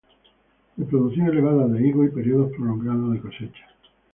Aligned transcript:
De 0.77 0.83
producción 0.85 1.27
elevada 1.27 1.67
de 1.67 1.87
higos 1.87 2.07
y 2.07 2.09
periodo 2.09 2.49
prolongado 2.49 3.11
de 3.11 3.19
cosecha. 3.21 3.67